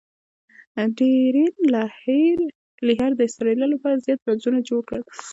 ډیرن 0.97 1.53
لیهر 2.85 3.11
د 3.15 3.21
اسټرالیا 3.27 3.67
له 3.69 3.77
پاره 3.81 4.01
زیات 4.05 4.19
رنزونه 4.27 4.59
جوړ 4.69 4.81
کړل. 4.89 5.03